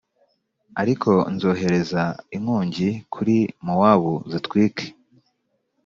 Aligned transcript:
Ariko 0.81 1.09
nzohereza 1.33 2.03
inkongi 2.35 2.87
kuri 3.13 3.37
mowabu 3.65 4.13
zitwike 4.31 4.85